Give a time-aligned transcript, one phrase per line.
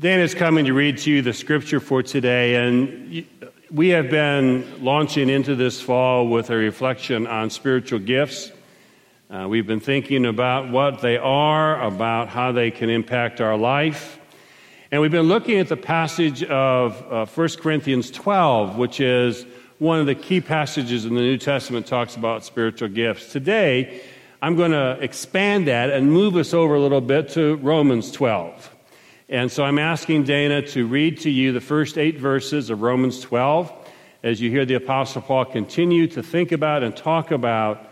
[0.00, 3.22] Dan is coming to read to you the scripture for today, and
[3.70, 8.50] we have been launching into this fall with a reflection on spiritual gifts.
[9.28, 14.18] Uh, we've been thinking about what they are, about how they can impact our life.
[14.90, 19.44] And we've been looking at the passage of uh, 1 Corinthians 12, which is
[19.80, 23.30] one of the key passages in the New Testament talks about spiritual gifts.
[23.32, 24.02] Today,
[24.40, 28.76] I'm going to expand that and move us over a little bit to Romans 12.
[29.30, 33.20] And so I'm asking Dana to read to you the first eight verses of Romans
[33.20, 33.72] 12
[34.22, 37.88] as you hear the Apostle Paul continue to think about and talk about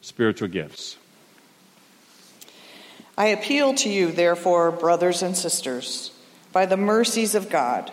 [0.00, 0.96] spiritual gifts.
[3.18, 6.12] I appeal to you, therefore, brothers and sisters,
[6.52, 7.92] by the mercies of God,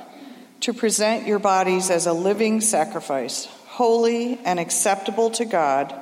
[0.61, 5.93] to present your bodies as a living sacrifice, holy and acceptable to God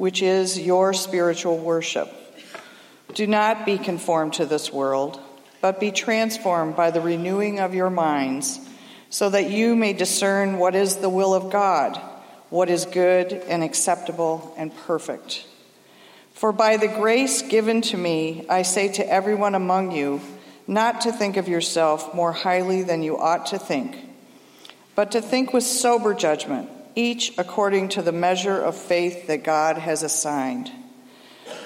[0.00, 2.10] which is your spiritual worship.
[3.12, 5.20] Do not be conformed to this world,
[5.60, 8.60] but be transformed by the renewing of your minds,
[9.10, 11.96] so that you may discern what is the will of God,
[12.48, 15.46] what is good and acceptable and perfect.
[16.32, 20.20] For by the grace given to me, I say to everyone among you,
[20.66, 23.98] not to think of yourself more highly than you ought to think,
[24.94, 29.78] but to think with sober judgment each according to the measure of faith that God
[29.78, 30.70] has assigned.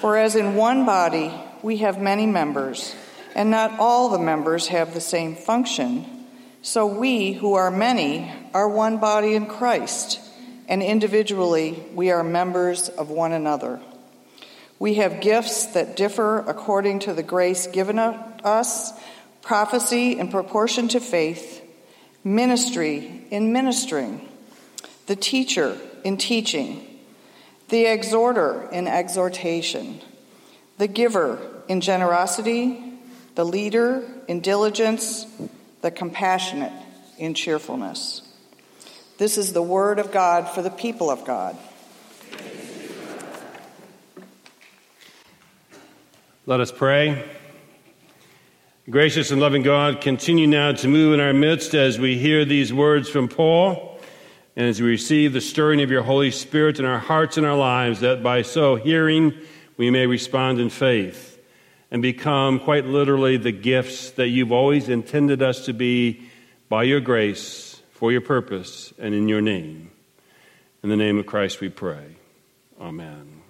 [0.01, 2.95] For as in one body we have many members,
[3.35, 6.05] and not all the members have the same function,
[6.61, 10.19] so we, who are many, are one body in Christ,
[10.67, 13.79] and individually we are members of one another.
[14.79, 18.93] We have gifts that differ according to the grace given us
[19.41, 21.61] prophecy in proportion to faith,
[22.23, 24.27] ministry in ministering
[25.07, 26.85] the teacher in teaching,
[27.69, 30.01] the exhorter in exhortation,
[30.77, 32.94] the giver in generosity,
[33.35, 35.25] the leader in diligence,
[35.81, 36.71] the compassionate
[37.17, 38.21] in cheerfulness.
[39.17, 41.57] This is the word of God for the people of God.
[46.45, 47.23] Let us pray.
[48.89, 52.71] Gracious and loving God, continue now to move in our midst as we hear these
[52.71, 53.99] words from Paul.
[54.55, 57.57] And as we receive the stirring of your Holy Spirit in our hearts and our
[57.57, 59.33] lives, that by so hearing
[59.75, 61.34] we may respond in faith
[61.95, 66.27] and become quite literally the gifts that you've always intended us to be
[66.67, 69.89] by your grace, for your purpose, and in your name.
[70.83, 72.17] In the name of Christ we pray.
[72.81, 73.41] Amen.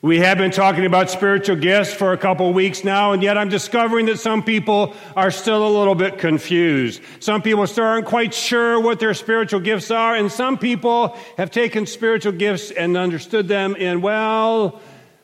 [0.00, 3.48] We have been talking about spiritual gifts for a couple weeks now, and yet I'm
[3.48, 7.02] discovering that some people are still a little bit confused.
[7.18, 11.50] Some people still aren't quite sure what their spiritual gifts are, and some people have
[11.50, 14.80] taken spiritual gifts and understood them in, well,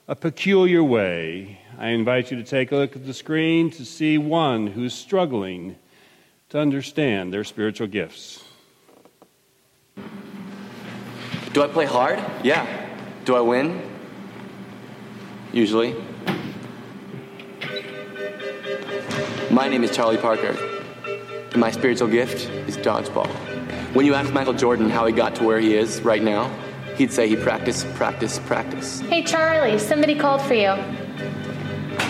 [0.08, 1.60] a peculiar way.
[1.78, 5.76] I invite you to take a look at the screen to see one who's struggling
[6.48, 8.42] to understand their spiritual gifts.
[11.52, 12.18] Do I play hard?
[12.42, 12.66] Yeah.
[13.24, 13.80] Do I win?
[15.52, 15.94] usually.
[19.50, 20.56] My name is Charlie Parker,
[21.52, 23.28] and my spiritual gift is dodgeball.
[23.94, 26.50] When you ask Michael Jordan how he got to where he is right now,
[26.96, 29.00] he'd say he practiced, practice, practice.
[29.00, 30.74] Hey, Charlie, somebody called for you.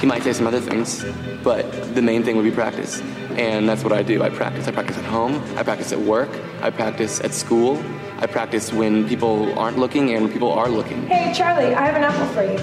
[0.00, 1.04] He might say some other things,
[1.42, 3.00] but the main thing would be practice.
[3.36, 4.22] And that's what I do.
[4.22, 4.68] I practice.
[4.68, 6.28] I practice at home, I practice at work,
[6.62, 7.82] I practice at school,
[8.18, 11.06] I practice when people aren't looking and when people are looking.
[11.08, 12.58] Hey, Charlie, I have an apple for you.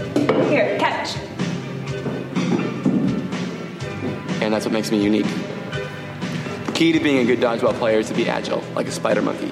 [0.49, 1.17] Here, catch.
[4.41, 5.27] And that's what makes me unique.
[6.67, 9.21] The key to being a good dodgeball player is to be agile, like a spider
[9.21, 9.51] monkey.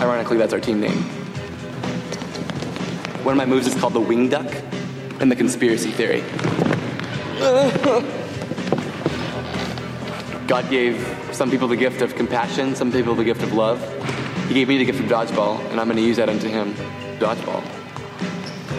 [0.00, 1.19] Ironically, that's our team name.
[3.30, 4.52] One of my moves is called the wing duck
[5.20, 6.22] and the conspiracy theory.
[10.48, 10.98] God gave
[11.30, 13.80] some people the gift of compassion, some people the gift of love.
[14.48, 16.74] He gave me the gift of dodgeball, and I'm going to use that unto Him.
[17.20, 17.62] Dodgeball.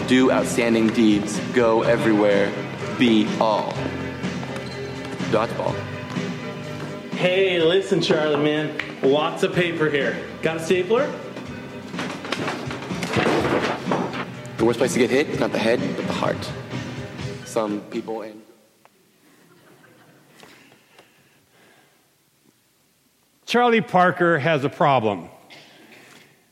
[0.09, 2.51] Do outstanding deeds, go everywhere,
[2.99, 3.71] be all.
[5.31, 5.73] Dodgeball.
[7.13, 8.77] Hey, listen, Charlie, man.
[9.01, 10.21] Lots of paper here.
[10.41, 11.09] Got a stapler?
[14.61, 16.51] The worst place to get hit is not the head, but the heart.
[17.45, 18.43] Some people and
[23.47, 25.29] Charlie Parker has a problem.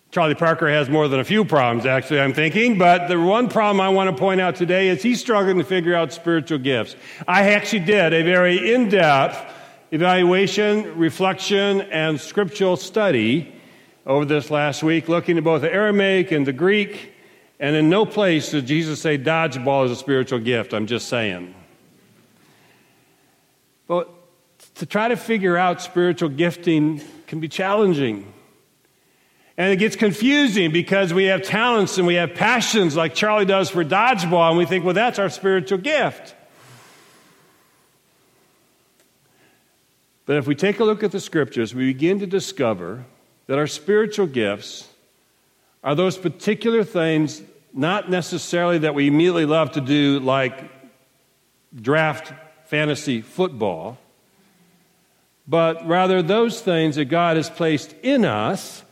[0.09, 3.79] Charlie Parker has more than a few problems, actually, I'm thinking, but the one problem
[3.79, 6.95] I want to point out today is he's struggling to figure out spiritual gifts.
[7.27, 9.38] I actually did a very in depth
[9.91, 13.53] evaluation, reflection, and scriptural study
[14.07, 17.13] over this last week, looking at both the Aramaic and the Greek,
[17.59, 20.73] And in no place did Jesus say dodgeball is a spiritual gift.
[20.73, 21.53] I'm just saying.
[23.88, 24.09] But
[24.75, 28.31] to try to figure out spiritual gifting can be challenging.
[29.57, 33.69] And it gets confusing because we have talents and we have passions like Charlie does
[33.69, 36.33] for dodgeball, and we think, well, that's our spiritual gift.
[40.25, 43.03] But if we take a look at the scriptures, we begin to discover
[43.47, 44.88] that our spiritual gifts
[45.83, 47.41] are those particular things,
[47.73, 50.69] not necessarily that we immediately love to do, like
[51.75, 52.33] draft
[52.65, 53.97] fantasy football,
[55.47, 58.83] but rather those things that God has placed in us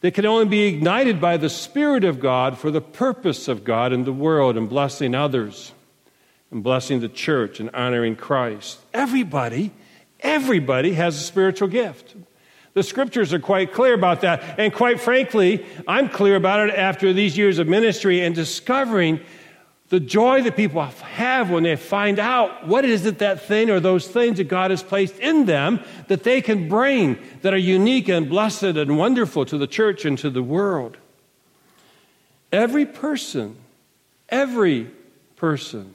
[0.00, 3.92] that can only be ignited by the Spirit of God for the purpose of God
[3.92, 5.72] in the world and blessing others
[6.50, 8.78] and blessing the church and honoring Christ.
[8.92, 9.72] Everybody,
[10.20, 12.14] everybody has a spiritual gift.
[12.76, 14.60] The scriptures are quite clear about that.
[14.60, 19.20] And quite frankly, I'm clear about it after these years of ministry and discovering
[19.88, 23.80] the joy that people have when they find out what is it that thing or
[23.80, 28.08] those things that God has placed in them that they can bring that are unique
[28.08, 30.98] and blessed and wonderful to the church and to the world.
[32.52, 33.56] Every person,
[34.28, 34.90] every
[35.36, 35.94] person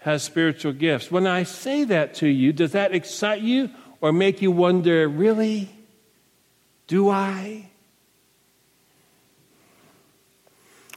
[0.00, 1.12] has spiritual gifts.
[1.12, 3.70] When I say that to you, does that excite you
[4.00, 5.70] or make you wonder, really?
[6.86, 7.70] Do I?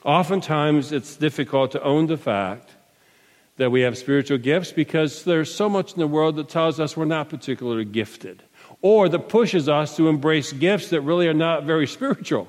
[0.03, 2.71] Oftentimes, it's difficult to own the fact
[3.57, 6.95] that we have spiritual gifts because there's so much in the world that tells us
[6.95, 8.43] we're not particularly gifted
[8.81, 12.47] or that pushes us to embrace gifts that really are not very spiritual.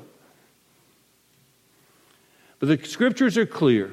[2.58, 3.92] But the scriptures are clear.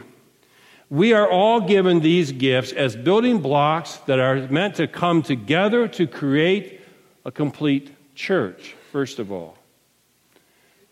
[0.89, 5.87] We are all given these gifts as building blocks that are meant to come together
[5.89, 6.81] to create
[7.25, 9.57] a complete church, first of all.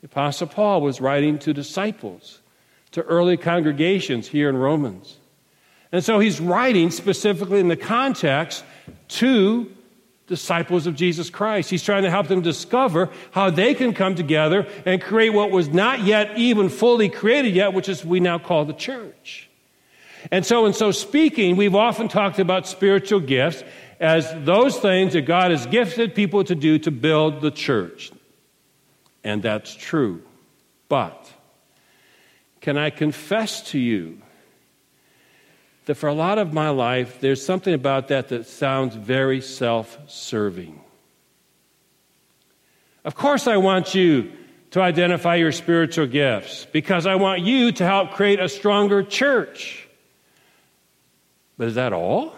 [0.02, 2.40] The Apostle Paul was writing to disciples
[2.92, 5.18] to early congregations here in Romans.
[5.92, 8.64] And so he's writing specifically in the context
[9.10, 9.72] to
[10.26, 11.70] disciples of Jesus Christ.
[11.70, 15.70] He's trying to help them discover how they can come together and create what was
[15.70, 19.50] not yet even fully created yet, which is we now call the church.
[20.32, 23.64] And so, in so speaking, we've often talked about spiritual gifts
[24.00, 28.12] as those things that God has gifted people to do to build the church.
[29.24, 30.22] And that's true.
[30.90, 31.32] But
[32.62, 34.22] can I confess to you
[35.86, 39.98] that for a lot of my life, there's something about that that sounds very self
[40.08, 40.80] serving?
[43.06, 44.32] Of course, I want you
[44.72, 49.83] to identify your spiritual gifts because I want you to help create a stronger church.
[51.58, 52.36] But is that all?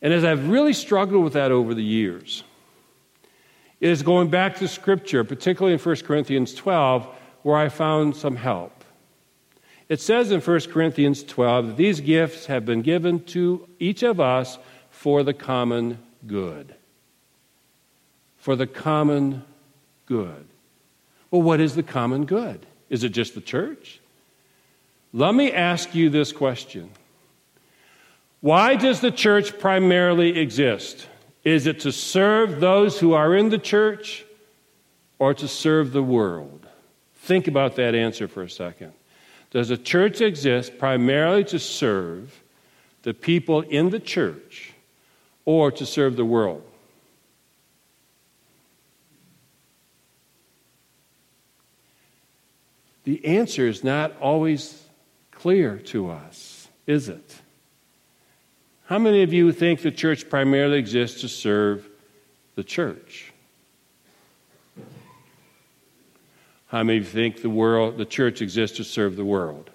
[0.00, 2.44] And as I've really struggled with that over the years,
[3.80, 7.06] is going back to Scripture, particularly in 1 Corinthians 12,
[7.42, 8.84] where I found some help.
[9.88, 14.20] It says in 1 Corinthians 12 that these gifts have been given to each of
[14.20, 14.58] us
[14.90, 16.74] for the common good.
[18.38, 19.44] For the common
[20.06, 20.46] good.
[21.30, 22.64] Well, what is the common good?
[22.88, 24.00] Is it just the church?
[25.16, 26.90] Let me ask you this question
[28.40, 31.06] Why does the church primarily exist?
[31.44, 34.24] Is it to serve those who are in the church
[35.20, 36.66] or to serve the world?
[37.14, 38.92] Think about that answer for a second.
[39.50, 42.42] Does a church exist primarily to serve
[43.02, 44.72] the people in the church
[45.44, 46.64] or to serve the world?
[53.04, 54.83] The answer is not always
[55.44, 57.36] clear to us, is it?
[58.86, 61.86] How many of you think the church primarily exists to serve
[62.54, 63.30] the church?
[66.68, 69.68] How many of you think the world, the church exists to serve the world?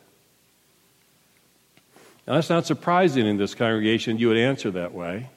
[2.25, 5.29] Now, that's not surprising in this congregation you would answer that way.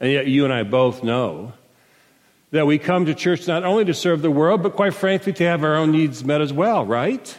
[0.00, 1.52] And yet, you and I both know
[2.50, 5.44] that we come to church not only to serve the world, but quite frankly, to
[5.44, 7.38] have our own needs met as well, right?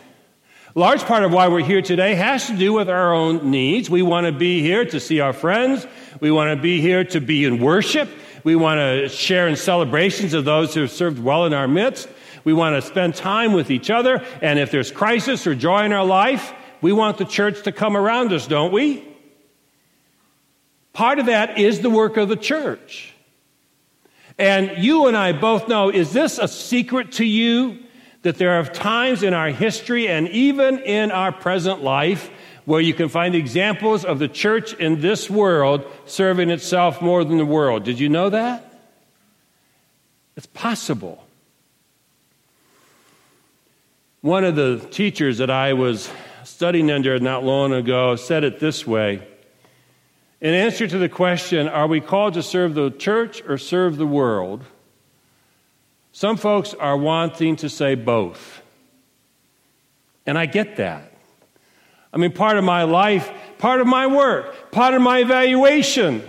[0.80, 3.90] Large part of why we're here today has to do with our own needs.
[3.90, 5.88] We want to be here to see our friends.
[6.20, 8.10] We want to be here to be in worship.
[8.44, 12.10] We want to share in celebrations of those who have served well in our midst.
[12.44, 14.24] We want to spend time with each other.
[14.42, 17.96] And if there's crisis or joy in our life, we want the church to come
[17.96, 19.08] around us, don't we?
[20.92, 23.14] Part of that is the work of the church.
[24.38, 27.85] And you and I both know is this a secret to you?
[28.26, 32.32] That there are times in our history and even in our present life
[32.66, 37.38] where you can find examples of the church in this world serving itself more than
[37.38, 37.84] the world.
[37.84, 38.82] Did you know that?
[40.36, 41.24] It's possible.
[44.22, 46.10] One of the teachers that I was
[46.44, 49.22] studying under not long ago said it this way
[50.42, 54.08] In answer to the question, Are we called to serve the church or serve the
[54.08, 54.64] world?
[56.16, 58.62] Some folks are wanting to say both.
[60.26, 61.12] And I get that.
[62.14, 66.24] I mean, part of my life, part of my work, part of my evaluation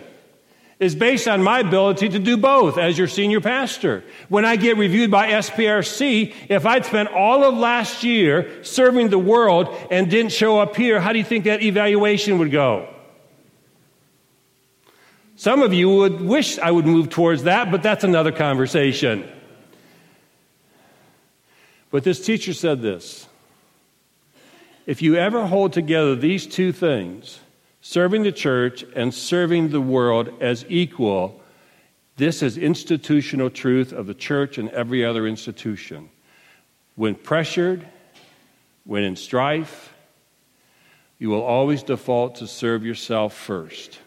[0.81, 4.03] is based on my ability to do both as your senior pastor.
[4.29, 9.21] When I get reviewed by SPRC, if I'd spent all of last year serving the
[9.21, 12.93] world and didn't show up here, how do you think that evaluation would go?
[15.37, 19.31] Some of you would wish I would move towards that, but that's another conversation.
[21.97, 23.27] But this teacher said this
[24.85, 27.41] If you ever hold together these two things,
[27.81, 31.41] serving the church and serving the world as equal,
[32.19, 36.11] this is institutional truth of the church and every other institution.
[36.97, 37.89] When pressured,
[38.85, 39.95] when in strife,
[41.19, 44.01] you will always default to serve yourself first.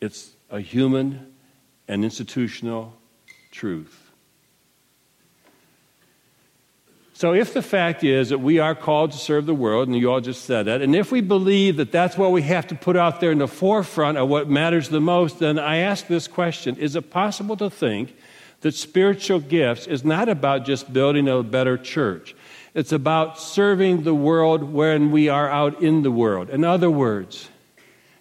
[0.00, 1.32] It's a human
[1.86, 2.98] and institutional
[3.52, 4.07] truth.
[7.18, 10.08] So, if the fact is that we are called to serve the world, and you
[10.08, 12.94] all just said that, and if we believe that that's what we have to put
[12.94, 16.76] out there in the forefront of what matters the most, then I ask this question
[16.76, 18.14] Is it possible to think
[18.60, 22.36] that spiritual gifts is not about just building a better church?
[22.72, 26.50] It's about serving the world when we are out in the world.
[26.50, 27.48] In other words,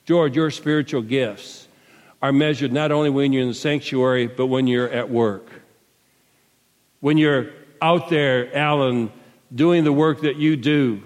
[0.05, 1.67] George, your spiritual gifts
[2.19, 5.47] are measured not only when you're in the sanctuary, but when you're at work.
[6.99, 7.51] When you're
[7.81, 9.11] out there, Alan,
[9.53, 11.01] doing the work that you do.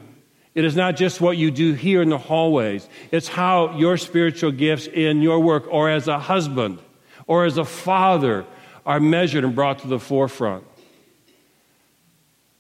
[0.54, 4.52] It is not just what you do here in the hallways, it's how your spiritual
[4.52, 6.80] gifts in your work, or as a husband,
[7.26, 8.46] or as a father,
[8.86, 10.66] are measured and brought to the forefront.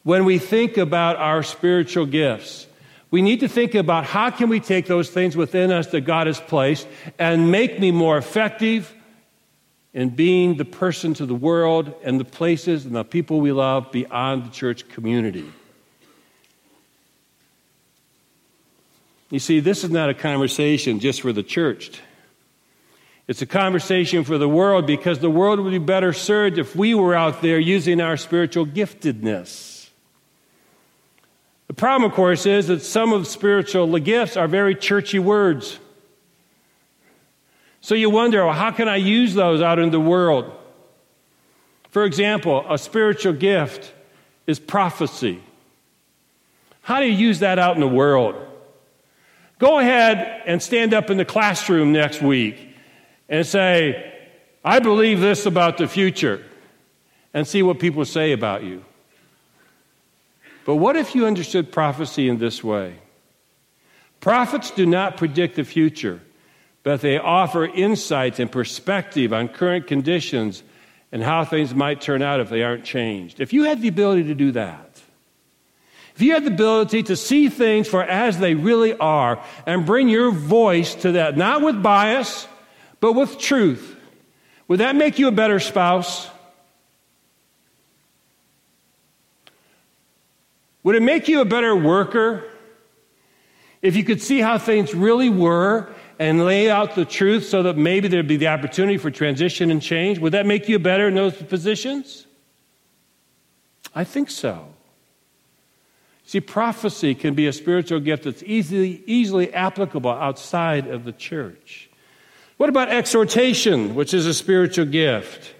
[0.03, 2.67] When we think about our spiritual gifts,
[3.11, 6.27] we need to think about how can we take those things within us that God
[6.27, 6.87] has placed
[7.19, 8.95] and make me more effective,
[9.93, 13.91] and being the person to the world and the places and the people we love
[13.91, 15.51] beyond the church community.
[19.29, 22.01] You see, this is not a conversation just for the church.
[23.27, 26.93] It's a conversation for the world because the world would be better served if we
[26.93, 29.89] were out there using our spiritual giftedness.
[31.67, 35.79] The problem, of course, is that some of spiritual gifts are very churchy words.
[37.81, 40.51] So you wonder, well, how can I use those out in the world?
[41.89, 43.91] For example, a spiritual gift
[44.47, 45.41] is prophecy.
[46.83, 48.35] How do you use that out in the world?
[49.59, 52.69] Go ahead and stand up in the classroom next week
[53.27, 54.13] and say,
[54.63, 56.43] I believe this about the future,
[57.33, 58.83] and see what people say about you.
[60.65, 62.95] But what if you understood prophecy in this way?
[64.19, 66.21] Prophets do not predict the future
[66.83, 70.63] but they offer insights and perspective on current conditions
[71.11, 73.39] and how things might turn out if they aren't changed.
[73.39, 75.01] If you had the ability to do that,
[76.15, 80.09] if you had the ability to see things for as they really are and bring
[80.09, 82.47] your voice to that, not with bias,
[82.99, 83.95] but with truth,
[84.67, 86.29] would that make you a better spouse?
[90.83, 92.43] Would it make you a better worker?
[93.81, 95.89] If you could see how things really were
[96.21, 99.81] and lay out the truth so that maybe there'd be the opportunity for transition and
[99.81, 100.19] change?
[100.19, 102.27] Would that make you better in those positions?
[103.95, 104.67] I think so.
[106.23, 111.89] See, prophecy can be a spiritual gift that's easily, easily applicable outside of the church.
[112.57, 115.55] What about exhortation, which is a spiritual gift?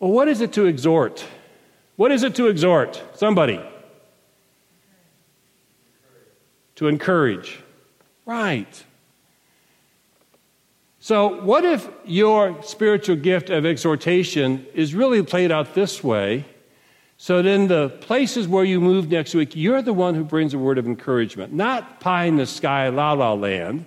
[0.00, 1.24] Well, what is it to exhort?
[1.96, 3.02] What is it to exhort?
[3.14, 3.58] Somebody.
[6.74, 7.62] To encourage.
[8.30, 8.84] Right.
[11.00, 16.44] So, what if your spiritual gift of exhortation is really played out this way?
[17.16, 20.60] So, then the places where you move next week, you're the one who brings a
[20.60, 23.86] word of encouragement, not pie in the sky, la la land,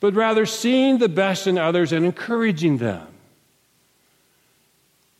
[0.00, 3.06] but rather seeing the best in others and encouraging them.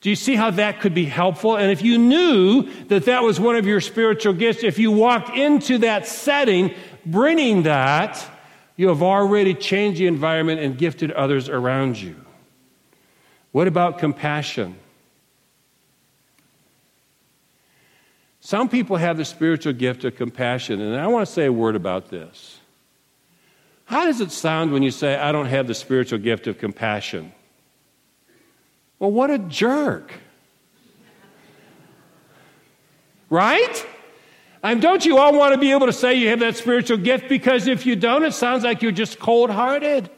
[0.03, 1.57] Do you see how that could be helpful?
[1.57, 5.35] And if you knew that that was one of your spiritual gifts, if you walked
[5.35, 6.75] into that setting
[7.07, 8.29] bringing that,
[8.83, 12.17] you have already changed the environment and gifted others around you.
[13.53, 14.77] What about compassion?
[18.41, 21.77] Some people have the spiritual gift of compassion, and I want to say a word
[21.77, 22.59] about this.
[23.85, 27.33] How does it sound when you say, I don't have the spiritual gift of compassion?
[28.99, 30.13] Well, what a jerk.
[33.31, 33.87] Right?
[34.63, 37.29] And don't you all want to be able to say you have that spiritual gift?
[37.29, 40.09] Because if you don't, it sounds like you're just cold hearted.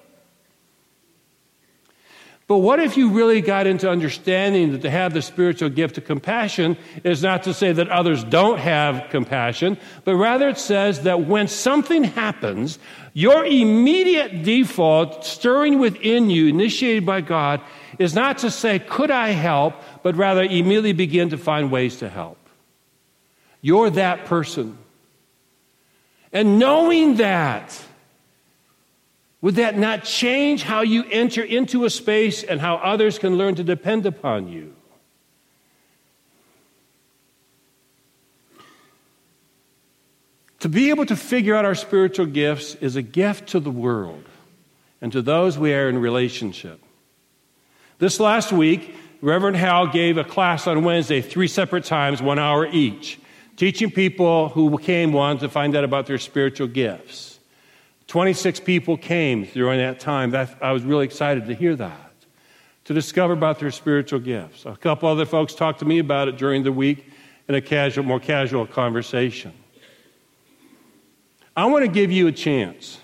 [2.47, 6.05] But what if you really got into understanding that to have the spiritual gift of
[6.05, 11.25] compassion is not to say that others don't have compassion, but rather it says that
[11.25, 12.79] when something happens,
[13.15, 17.63] your immediate default, stirring within you, initiated by God,
[17.99, 19.75] is not to say, Could I help?
[20.03, 22.37] but rather immediately begin to find ways to help.
[23.65, 24.77] You're that person.
[26.35, 27.83] And knowing that,
[29.41, 33.55] would that not change how you enter into a space and how others can learn
[33.55, 34.75] to depend upon you?
[40.59, 44.25] To be able to figure out our spiritual gifts is a gift to the world
[45.01, 46.83] and to those we are in relationship.
[47.97, 52.67] This last week, Reverend Hal gave a class on Wednesday, three separate times, one hour
[52.67, 53.19] each,
[53.57, 57.39] teaching people who came wanted to find out about their spiritual gifts.
[58.07, 60.31] 26 people came during that time.
[60.31, 62.13] That, I was really excited to hear that,
[62.85, 64.67] to discover about their spiritual gifts.
[64.67, 67.11] A couple other folks talked to me about it during the week
[67.49, 69.53] in a casual, more casual conversation.
[71.57, 72.99] I want to give you a chance.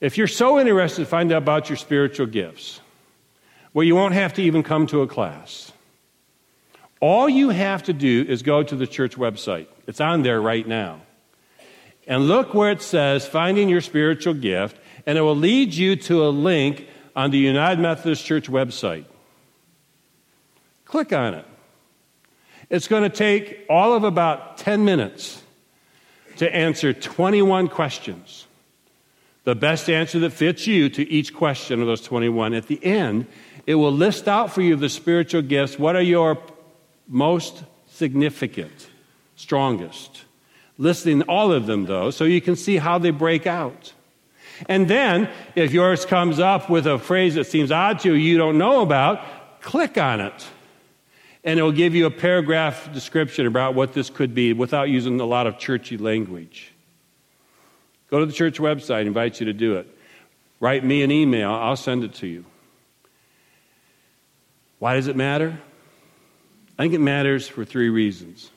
[0.00, 2.80] If you're so interested to find out about your spiritual gifts,
[3.72, 5.72] well, you won't have to even come to a class.
[7.00, 9.66] All you have to do is go to the church website.
[9.86, 11.02] It's on there right now.
[12.06, 16.24] And look where it says finding your spiritual gift, and it will lead you to
[16.24, 19.04] a link on the United Methodist Church website.
[20.84, 21.44] Click on it.
[22.70, 25.42] It's going to take all of about 10 minutes
[26.38, 28.46] to answer 21 questions.
[29.44, 32.54] The best answer that fits you to each question of those 21.
[32.54, 33.26] At the end,
[33.66, 35.78] it will list out for you the spiritual gifts.
[35.78, 36.36] What are your
[37.08, 38.88] most significant,
[39.36, 40.24] strongest?
[40.78, 43.92] listing all of them, though, so you can see how they break out.
[44.68, 48.38] And then, if yours comes up with a phrase that seems odd to you, you
[48.38, 50.46] don't know about, click on it.
[51.44, 55.20] And it will give you a paragraph description about what this could be without using
[55.20, 56.72] a lot of churchy language.
[58.10, 59.86] Go to the church website, I invite you to do it.
[60.58, 62.44] Write me an email, I'll send it to you.
[64.78, 65.58] Why does it matter?
[66.78, 68.50] I think it matters for three reasons.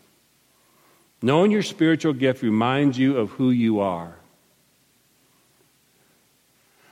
[1.21, 4.15] Knowing your spiritual gift reminds you of who you are.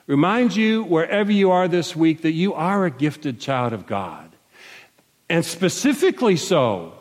[0.05, 4.31] Reminds you, wherever you are this week, that you are a gifted child of God.
[5.29, 6.93] And specifically so,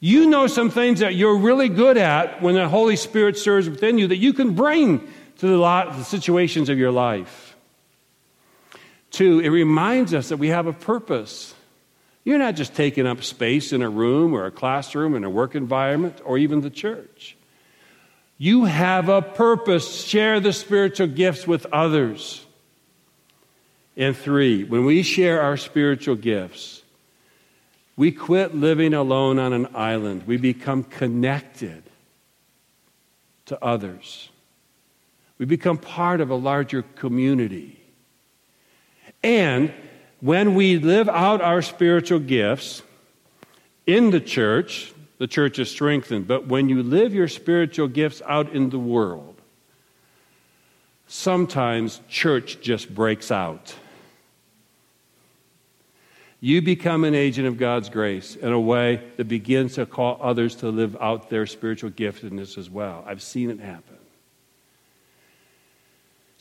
[0.00, 3.98] you know some things that you're really good at when the Holy Spirit stirs within
[3.98, 5.06] you that you can bring
[5.38, 7.56] to the, lot, the situations of your life.
[9.10, 11.54] Two, it reminds us that we have a purpose.
[12.24, 15.54] You're not just taking up space in a room or a classroom in a work
[15.54, 17.36] environment or even the church.
[18.38, 20.04] You have a purpose.
[20.04, 22.44] Share the spiritual gifts with others.
[23.96, 26.82] And three, when we share our spiritual gifts,
[27.96, 30.24] we quit living alone on an island.
[30.26, 31.82] We become connected
[33.46, 34.30] to others.
[35.38, 37.80] We become part of a larger community.
[39.22, 39.72] And
[40.22, 42.82] when we live out our spiritual gifts
[43.86, 46.28] in the church, the church is strengthened.
[46.28, 49.34] But when you live your spiritual gifts out in the world,
[51.08, 53.74] sometimes church just breaks out.
[56.38, 60.54] You become an agent of God's grace in a way that begins to call others
[60.56, 63.04] to live out their spiritual giftedness as well.
[63.08, 63.98] I've seen it happen.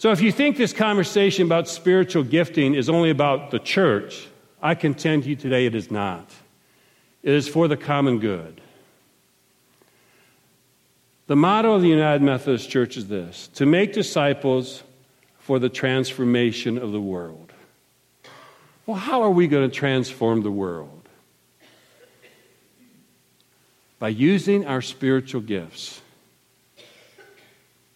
[0.02, 4.28] So if you think this conversation about spiritual gifting is only about the church,
[4.60, 6.28] I contend to you today it is not.
[7.22, 8.62] It is for the common good.
[11.28, 14.82] The motto of the United Methodist Church is this to make disciples
[15.38, 17.54] for the transformation of the world.
[18.88, 21.08] Well, how are we going to transform the world?
[24.00, 26.01] By using our spiritual gifts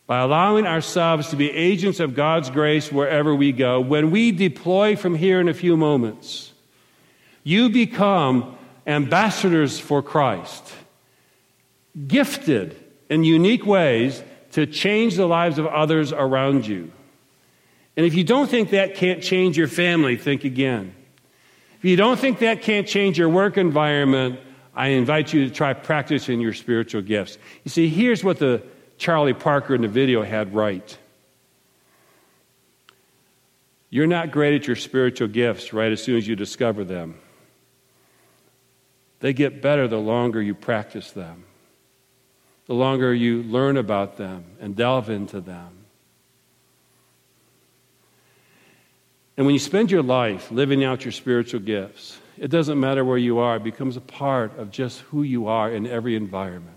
[0.08, 3.80] by allowing ourselves to be agents of God's grace wherever we go.
[3.80, 6.54] When we deploy from here in a few moments,
[7.44, 10.74] you become ambassadors for Christ,
[12.08, 12.76] gifted
[13.10, 16.92] in unique ways to change the lives of others around you.
[17.98, 20.94] And if you don't think that can't change your family, think again.
[21.80, 24.40] If you don't think that can't change your work environment,
[24.76, 27.38] I invite you to try practicing your spiritual gifts.
[27.64, 28.62] You see, here's what the
[28.98, 30.98] Charlie Parker in the video had right.
[33.90, 37.16] You're not great at your spiritual gifts right as soon as you discover them.
[39.20, 41.46] They get better the longer you practice them,
[42.68, 45.86] the longer you learn about them and delve into them.
[49.38, 53.18] And when you spend your life living out your spiritual gifts, it doesn't matter where
[53.18, 56.75] you are, it becomes a part of just who you are in every environment.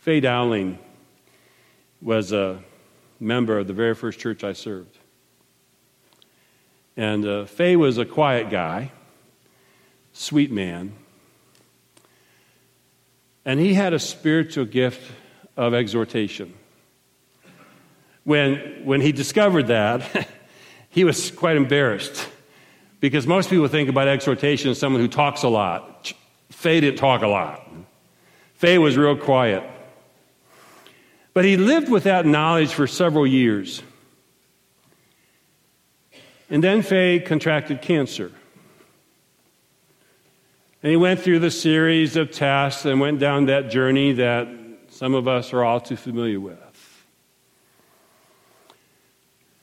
[0.00, 0.78] Faye Dowling
[2.00, 2.62] was a
[3.20, 4.96] member of the very first church I served.
[6.96, 8.92] And uh, Faye was a quiet guy,
[10.14, 10.94] sweet man.
[13.44, 15.02] And he had a spiritual gift
[15.54, 16.54] of exhortation.
[18.24, 20.28] When, when he discovered that,
[20.88, 22.26] he was quite embarrassed
[23.00, 26.10] because most people think about exhortation as someone who talks a lot.
[26.48, 27.68] Faye didn't talk a lot.
[28.54, 29.62] Faye was real quiet.
[31.32, 33.82] But he lived with that knowledge for several years.
[36.48, 38.32] And then Faye contracted cancer.
[40.82, 44.48] And he went through the series of tests and went down that journey that
[44.88, 46.58] some of us are all too familiar with.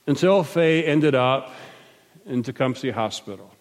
[0.05, 1.53] Until Faye ended up
[2.25, 3.51] in Tecumseh Hospital.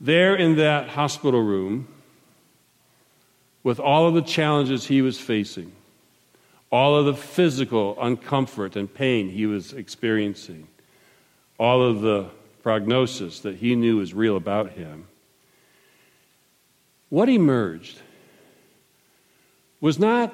[0.00, 1.86] There in that hospital room,
[3.62, 5.72] with all of the challenges he was facing,
[6.70, 10.66] all of the physical uncomfort and pain he was experiencing,
[11.58, 12.26] all of the
[12.62, 15.06] prognosis that he knew was real about him,
[17.08, 18.00] what emerged
[19.80, 20.32] was not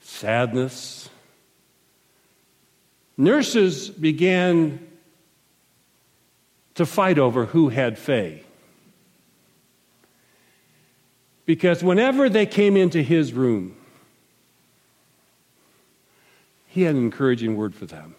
[0.00, 1.08] sadness.
[3.16, 4.86] Nurses began
[6.74, 8.43] to fight over who had Faye.
[11.46, 13.76] Because whenever they came into his room,
[16.66, 18.14] he had an encouraging word for them.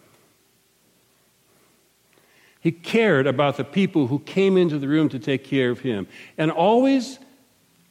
[2.60, 6.08] He cared about the people who came into the room to take care of him,
[6.36, 7.18] and always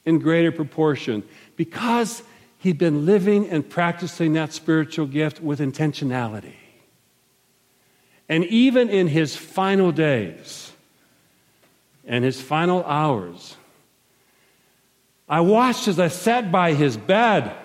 [0.05, 1.23] in greater proportion
[1.55, 2.23] because
[2.59, 6.55] he'd been living and practicing that spiritual gift with intentionality.
[8.27, 10.71] And even in his final days
[12.05, 13.55] and his final hours,
[15.27, 17.55] I watched as I sat by his bed,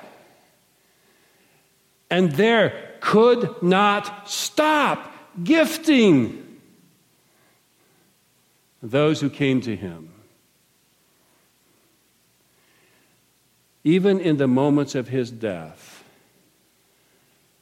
[2.11, 5.12] and there could not stop
[5.44, 6.61] gifting
[8.83, 10.09] those who came to him.
[13.85, 16.05] Even in the moments of his death,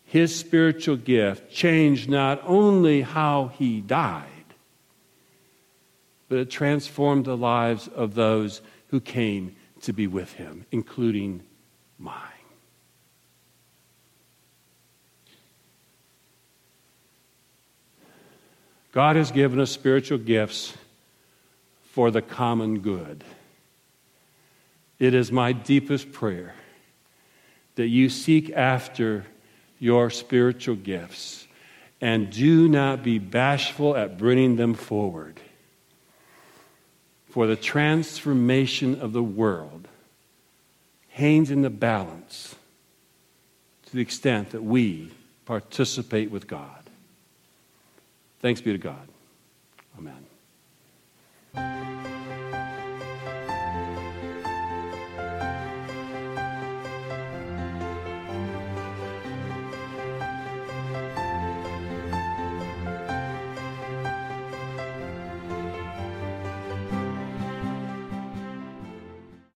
[0.05, 4.25] his spiritual gift changed not only how he died,
[6.29, 11.43] but it transformed the lives of those who came to be with him, including
[11.99, 12.15] mine.
[18.93, 20.75] God has given us spiritual gifts
[21.93, 23.23] for the common good.
[24.99, 26.55] It is my deepest prayer
[27.77, 29.25] that you seek after
[29.79, 31.47] your spiritual gifts
[32.01, 35.41] and do not be bashful at bringing them forward
[37.39, 39.87] for the transformation of the world
[41.11, 42.57] hangs in the balance
[43.87, 45.13] to the extent that we
[45.47, 46.83] participate with God.
[48.41, 49.07] Thanks be to God.
[51.55, 52.18] Amen.